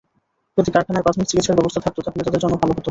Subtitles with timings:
[0.57, 2.79] যদি কারখানায় প্রাথমিক চিকিৎসার ব্যবস্থা থাকত তাহলে তাঁদের জন্য ভালো হতো।